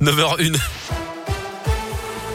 9h01. 0.00 0.95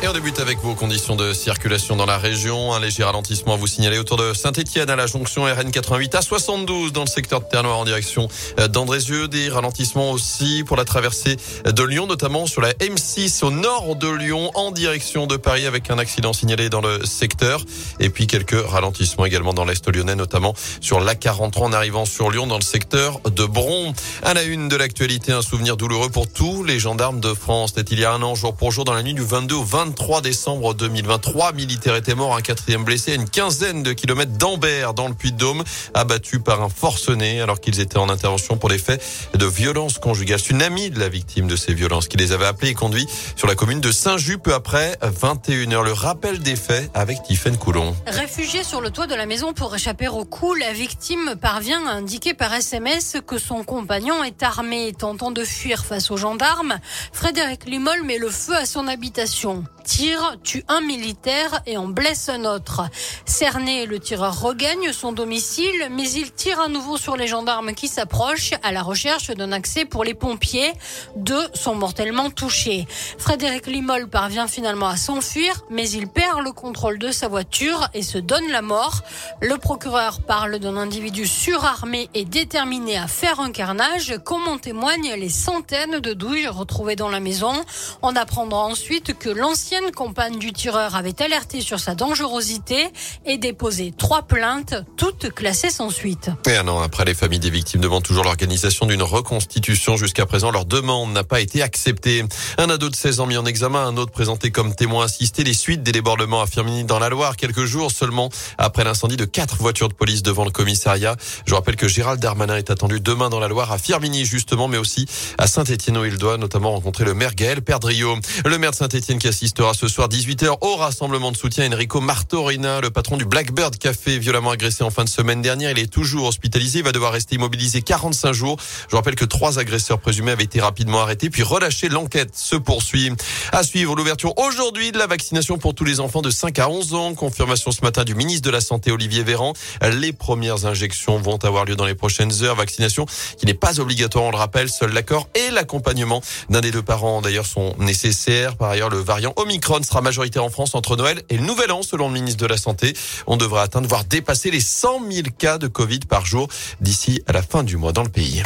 Et 0.00 0.06
on 0.06 0.12
débute 0.12 0.38
avec 0.38 0.58
vos 0.60 0.76
conditions 0.76 1.16
de 1.16 1.32
circulation 1.32 1.96
dans 1.96 2.06
la 2.06 2.18
région. 2.18 2.72
Un 2.72 2.78
léger 2.78 3.02
ralentissement 3.02 3.54
à 3.54 3.56
vous 3.56 3.66
signaler 3.66 3.98
autour 3.98 4.16
de 4.16 4.32
Saint-Etienne 4.32 4.88
à 4.90 4.94
la 4.94 5.08
jonction 5.08 5.44
RN88 5.44 6.16
à 6.16 6.22
72 6.22 6.92
dans 6.92 7.00
le 7.00 7.08
secteur 7.08 7.40
de 7.40 7.46
Terre-Noire 7.46 7.78
en 7.78 7.84
direction 7.84 8.28
d'Andrézieux. 8.70 9.26
Des 9.26 9.48
ralentissements 9.48 10.12
aussi 10.12 10.62
pour 10.64 10.76
la 10.76 10.84
traversée 10.84 11.36
de 11.64 11.82
Lyon, 11.82 12.06
notamment 12.06 12.46
sur 12.46 12.60
la 12.60 12.74
M6 12.74 13.44
au 13.44 13.50
nord 13.50 13.96
de 13.96 14.08
Lyon 14.08 14.52
en 14.54 14.70
direction 14.70 15.26
de 15.26 15.36
Paris 15.36 15.66
avec 15.66 15.90
un 15.90 15.98
accident 15.98 16.32
signalé 16.32 16.70
dans 16.70 16.80
le 16.80 17.04
secteur. 17.04 17.64
Et 17.98 18.08
puis 18.08 18.28
quelques 18.28 18.68
ralentissements 18.68 19.24
également 19.24 19.52
dans 19.52 19.64
l'Est 19.64 19.84
lyonnais, 19.92 20.14
notamment 20.14 20.54
sur 20.80 21.00
l'A43 21.00 21.58
en 21.58 21.72
arrivant 21.72 22.04
sur 22.04 22.30
Lyon 22.30 22.46
dans 22.46 22.58
le 22.58 22.62
secteur 22.62 23.20
de 23.28 23.44
Bron. 23.44 23.92
À 24.22 24.32
la 24.32 24.44
une 24.44 24.68
de 24.68 24.76
l'actualité, 24.76 25.32
un 25.32 25.42
souvenir 25.42 25.76
douloureux 25.76 26.10
pour 26.10 26.28
tous 26.28 26.62
les 26.62 26.78
gendarmes 26.78 27.18
de 27.18 27.34
France. 27.34 27.72
C'était 27.74 27.94
il 27.96 27.98
y 27.98 28.04
a 28.04 28.12
un 28.12 28.22
an, 28.22 28.36
jour 28.36 28.54
pour 28.54 28.70
jour, 28.70 28.84
dans 28.84 28.94
la 28.94 29.02
nuit 29.02 29.14
du 29.14 29.24
22 29.24 29.56
au 29.56 29.64
20 29.64 29.87
23 29.88 30.20
décembre 30.20 30.74
2023. 30.74 31.54
Militaires 31.54 31.96
étaient 31.96 32.14
morts, 32.14 32.36
un 32.36 32.42
quatrième 32.42 32.84
blessé 32.84 33.12
à 33.12 33.14
une 33.14 33.28
quinzaine 33.28 33.82
de 33.82 33.94
kilomètres 33.94 34.32
d'Ambert 34.32 34.92
dans 34.92 35.08
le 35.08 35.14
Puy-de-Dôme, 35.14 35.64
abattu 35.94 36.40
par 36.40 36.62
un 36.62 36.68
forcené 36.68 37.40
alors 37.40 37.58
qu'ils 37.58 37.80
étaient 37.80 37.96
en 37.96 38.10
intervention 38.10 38.58
pour 38.58 38.68
des 38.68 38.76
faits 38.76 39.02
de 39.32 39.46
violence 39.46 39.98
conjugale. 39.98 40.40
C'est 40.40 40.50
une 40.50 40.60
amie 40.60 40.90
de 40.90 41.00
la 41.00 41.08
victime 41.08 41.46
de 41.46 41.56
ces 41.56 41.72
violences 41.72 42.06
qui 42.06 42.18
les 42.18 42.32
avait 42.32 42.44
appelés 42.44 42.72
et 42.72 42.74
conduits 42.74 43.06
sur 43.34 43.48
la 43.48 43.54
commune 43.54 43.80
de 43.80 43.90
Saint-Just 43.90 44.42
peu 44.42 44.52
après 44.52 44.98
21h. 45.00 45.82
Le 45.82 45.92
rappel 45.92 46.40
des 46.40 46.56
faits 46.56 46.90
avec 46.92 47.22
Tiffaine 47.22 47.56
Coulon. 47.56 47.96
Réfugié 48.06 48.64
sur 48.64 48.82
le 48.82 48.90
toit 48.90 49.06
de 49.06 49.14
la 49.14 49.24
maison 49.24 49.54
pour 49.54 49.74
échapper 49.74 50.08
au 50.08 50.26
coup, 50.26 50.52
la 50.52 50.74
victime 50.74 51.34
parvient 51.40 51.86
à 51.86 51.92
indiquer 51.92 52.34
par 52.34 52.52
SMS 52.52 53.16
que 53.26 53.38
son 53.38 53.64
compagnon 53.64 54.22
est 54.22 54.42
armé, 54.42 54.92
tentant 54.92 55.30
de 55.30 55.44
fuir 55.44 55.86
face 55.86 56.10
aux 56.10 56.18
gendarmes. 56.18 56.78
Frédéric 57.14 57.64
Limol 57.64 58.02
met 58.02 58.18
le 58.18 58.28
feu 58.28 58.54
à 58.54 58.66
son 58.66 58.86
habitation 58.86 59.64
tire, 59.88 60.36
tue 60.44 60.64
un 60.68 60.82
militaire 60.82 61.62
et 61.64 61.78
en 61.78 61.88
blesse 61.88 62.28
un 62.28 62.44
autre. 62.44 62.82
Cerné, 63.24 63.86
le 63.86 63.98
tireur 63.98 64.38
regagne 64.38 64.92
son 64.92 65.12
domicile, 65.12 65.88
mais 65.90 66.10
il 66.10 66.30
tire 66.30 66.60
à 66.60 66.68
nouveau 66.68 66.98
sur 66.98 67.16
les 67.16 67.26
gendarmes 67.26 67.72
qui 67.72 67.88
s'approchent 67.88 68.52
à 68.62 68.70
la 68.70 68.82
recherche 68.82 69.30
d'un 69.30 69.50
accès 69.50 69.86
pour 69.86 70.04
les 70.04 70.12
pompiers. 70.12 70.74
Deux 71.16 71.48
sont 71.54 71.74
mortellement 71.74 72.28
touchés. 72.28 72.86
Frédéric 73.16 73.66
Limol 73.66 74.08
parvient 74.10 74.46
finalement 74.46 74.88
à 74.88 74.98
s'enfuir, 74.98 75.64
mais 75.70 75.88
il 75.88 76.06
perd 76.06 76.42
le 76.42 76.52
contrôle 76.52 76.98
de 76.98 77.10
sa 77.10 77.28
voiture 77.28 77.88
et 77.94 78.02
se 78.02 78.18
donne 78.18 78.48
la 78.50 78.60
mort. 78.60 79.00
Le 79.40 79.56
procureur 79.56 80.20
parle 80.20 80.58
d'un 80.58 80.76
individu 80.76 81.26
surarmé 81.26 82.10
et 82.12 82.26
déterminé 82.26 82.98
à 82.98 83.06
faire 83.06 83.40
un 83.40 83.52
carnage, 83.52 84.20
comme 84.22 84.48
en 84.48 84.58
témoignent 84.58 85.14
les 85.14 85.30
centaines 85.30 86.00
de 86.00 86.12
douilles 86.12 86.46
retrouvées 86.46 86.96
dans 86.96 87.08
la 87.08 87.20
maison. 87.20 87.54
On 88.02 88.14
apprendra 88.16 88.64
ensuite 88.64 89.16
que 89.18 89.30
l'ancien 89.30 89.77
compagne 89.94 90.38
du 90.38 90.52
tireur 90.52 90.94
avait 90.94 91.20
alerté 91.22 91.60
sur 91.60 91.80
sa 91.80 91.94
dangerosité 91.94 92.88
et 93.24 93.38
déposé 93.38 93.92
trois 93.96 94.22
plaintes, 94.22 94.74
toutes 94.96 95.32
classées 95.32 95.70
sans 95.70 95.90
suite. 95.90 96.30
Et 96.46 96.56
un 96.56 96.68
an 96.68 96.80
après, 96.80 97.04
les 97.04 97.14
familles 97.14 97.38
des 97.38 97.50
victimes 97.50 97.80
demandent 97.80 98.02
toujours 98.02 98.24
l'organisation 98.24 98.86
d'une 98.86 99.02
reconstitution. 99.02 99.96
Jusqu'à 99.96 100.26
présent, 100.26 100.50
leur 100.50 100.64
demande 100.64 101.12
n'a 101.12 101.24
pas 101.24 101.40
été 101.40 101.62
acceptée. 101.62 102.24
Un 102.58 102.70
ado 102.70 102.88
de 102.88 102.94
16 102.94 103.20
ans 103.20 103.26
mis 103.26 103.36
en 103.36 103.46
examen, 103.46 103.86
un 103.86 103.96
autre 103.96 104.12
présenté 104.12 104.50
comme 104.50 104.74
témoin 104.74 105.04
assisté. 105.04 105.44
Les 105.44 105.54
suites 105.54 105.82
des 105.82 105.92
débordements 105.92 106.42
à 106.42 106.46
Firminy 106.46 106.84
dans 106.84 106.98
la 106.98 107.08
Loire, 107.08 107.36
quelques 107.36 107.64
jours 107.64 107.90
seulement 107.90 108.28
après 108.58 108.84
l'incendie 108.84 109.16
de 109.16 109.24
quatre 109.24 109.56
voitures 109.56 109.88
de 109.88 109.94
police 109.94 110.22
devant 110.22 110.44
le 110.44 110.50
commissariat. 110.50 111.16
Je 111.46 111.54
rappelle 111.54 111.76
que 111.76 111.88
Gérald 111.88 112.20
Darmanin 112.20 112.56
est 112.56 112.70
attendu 112.70 113.00
demain 113.00 113.30
dans 113.30 113.40
la 113.40 113.48
Loire 113.48 113.72
à 113.72 113.78
Firminy 113.78 114.24
justement, 114.24 114.68
mais 114.68 114.78
aussi 114.78 115.06
à 115.38 115.46
Saint-Étienne 115.46 115.98
où 115.98 116.04
il 116.04 116.16
doit 116.16 116.36
notamment 116.36 116.72
rencontrer 116.72 117.04
le 117.04 117.14
maire 117.14 117.34
Gaël 117.34 117.62
Perdriau. 117.62 118.16
Le 118.44 118.58
maire 118.58 118.72
de 118.72 118.76
Saint-Étienne 118.76 119.18
qui 119.18 119.28
assistera 119.28 119.67
ce 119.74 119.88
soir 119.88 120.08
18h 120.08 120.58
au 120.60 120.76
rassemblement 120.76 121.32
de 121.32 121.36
soutien. 121.36 121.70
Enrico 121.72 122.00
Martorina, 122.00 122.80
le 122.80 122.90
patron 122.90 123.16
du 123.16 123.24
Blackbird 123.24 123.76
Café, 123.76 124.18
violemment 124.18 124.50
agressé 124.50 124.84
en 124.84 124.90
fin 124.90 125.04
de 125.04 125.08
semaine 125.08 125.42
dernière. 125.42 125.70
Il 125.70 125.78
est 125.78 125.92
toujours 125.92 126.28
hospitalisé. 126.28 126.78
Il 126.78 126.84
va 126.84 126.92
devoir 126.92 127.12
rester 127.12 127.34
immobilisé 127.34 127.82
45 127.82 128.32
jours. 128.32 128.56
Je 128.90 128.96
rappelle 128.96 129.14
que 129.14 129.24
trois 129.24 129.58
agresseurs 129.58 129.98
présumés 129.98 130.32
avaient 130.32 130.44
été 130.44 130.60
rapidement 130.60 131.00
arrêtés 131.00 131.28
puis 131.28 131.42
relâchés. 131.42 131.88
L'enquête 131.88 132.36
se 132.36 132.56
poursuit. 132.56 133.12
À 133.52 133.62
suivre 133.62 133.96
l'ouverture 133.96 134.38
aujourd'hui 134.38 134.92
de 134.92 134.98
la 134.98 135.06
vaccination 135.06 135.58
pour 135.58 135.74
tous 135.74 135.84
les 135.84 136.00
enfants 136.00 136.22
de 136.22 136.30
5 136.30 136.58
à 136.58 136.68
11 136.68 136.94
ans. 136.94 137.14
Confirmation 137.14 137.72
ce 137.72 137.82
matin 137.82 138.04
du 138.04 138.14
ministre 138.14 138.46
de 138.46 138.52
la 138.52 138.60
Santé 138.60 138.92
Olivier 138.92 139.22
Véran. 139.24 139.54
Les 139.92 140.12
premières 140.12 140.66
injections 140.66 141.18
vont 141.18 141.38
avoir 141.44 141.64
lieu 141.64 141.76
dans 141.76 141.86
les 141.86 141.96
prochaines 141.96 142.42
heures. 142.42 142.56
Vaccination 142.56 143.06
qui 143.36 143.46
n'est 143.46 143.54
pas 143.54 143.80
obligatoire, 143.80 144.24
on 144.24 144.30
le 144.30 144.36
rappelle. 144.36 144.68
Seul 144.68 144.92
l'accord 144.92 145.28
et 145.34 145.50
l'accompagnement 145.50 146.22
d'un 146.48 146.60
des 146.60 146.70
deux 146.70 146.82
parents 146.82 147.20
d'ailleurs 147.20 147.46
sont 147.46 147.74
nécessaires. 147.78 148.56
Par 148.56 148.70
ailleurs, 148.70 148.90
le 148.90 148.98
variant 148.98 149.32
Omicron 149.36 149.47
Omicron 149.48 149.82
sera 149.82 150.02
majoritaire 150.02 150.44
en 150.44 150.50
France 150.50 150.74
entre 150.74 150.94
Noël 150.94 151.22
et 151.30 151.38
le 151.38 151.42
Nouvel 151.42 151.72
An, 151.72 151.80
selon 151.80 152.08
le 152.08 152.12
ministre 152.12 152.42
de 152.42 152.46
la 152.46 152.58
Santé. 152.58 152.92
On 153.26 153.38
devrait 153.38 153.62
atteindre, 153.62 153.88
voire 153.88 154.04
dépasser 154.04 154.50
les 154.50 154.60
100 154.60 155.00
000 155.10 155.28
cas 155.38 155.56
de 155.56 155.68
Covid 155.68 156.00
par 156.00 156.26
jour 156.26 156.48
d'ici 156.82 157.22
à 157.26 157.32
la 157.32 157.40
fin 157.40 157.62
du 157.62 157.78
mois 157.78 157.92
dans 157.92 158.02
le 158.02 158.10
pays. 158.10 158.42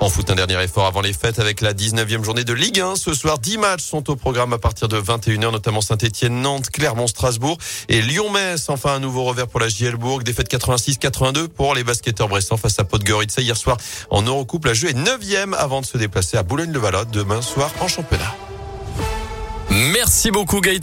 En 0.00 0.10
foot, 0.10 0.28
un 0.28 0.34
dernier 0.34 0.62
effort 0.62 0.84
avant 0.84 1.00
les 1.00 1.14
fêtes 1.14 1.38
avec 1.38 1.62
la 1.62 1.72
19e 1.72 2.22
journée 2.22 2.44
de 2.44 2.52
Ligue 2.52 2.80
1. 2.80 2.96
Ce 2.96 3.14
soir, 3.14 3.38
10 3.38 3.56
matchs 3.56 3.82
sont 3.82 4.10
au 4.10 4.16
programme 4.16 4.52
à 4.52 4.58
partir 4.58 4.88
de 4.88 5.00
21h, 5.00 5.50
notamment 5.50 5.80
Saint-Etienne, 5.80 6.42
Nantes, 6.42 6.68
Clermont, 6.68 7.06
Strasbourg 7.06 7.56
et 7.88 8.02
Lyon-Metz. 8.02 8.68
Enfin, 8.68 8.96
un 8.96 9.00
nouveau 9.00 9.24
revers 9.24 9.48
pour 9.48 9.60
la 9.60 9.70
JL 9.70 9.96
Défaite 10.22 10.52
86-82 10.52 11.48
pour 11.48 11.74
les 11.74 11.82
basketteurs 11.82 12.28
bressans 12.28 12.58
face 12.58 12.78
à 12.78 12.84
Podgorica 12.84 13.40
hier 13.40 13.56
soir 13.56 13.78
en 14.10 14.20
Eurocoupe. 14.20 14.66
La 14.66 14.74
jeu 14.74 14.90
est 14.90 14.98
9e 14.98 15.54
avant 15.54 15.80
de 15.80 15.86
se 15.86 15.96
déplacer 15.96 16.36
à 16.36 16.42
Boulogne-le-Valade 16.42 17.10
demain 17.10 17.40
soir 17.40 17.70
en 17.80 17.88
championnat. 17.88 18.36
Merci 19.72 20.30
beaucoup 20.30 20.60
Gaëtan. 20.60 20.80